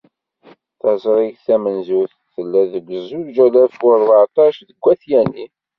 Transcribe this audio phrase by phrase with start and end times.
[0.81, 5.45] Taẓrigt tamenzut, tella deg zuǧ alaf u rbeεṭac deg At Yanni.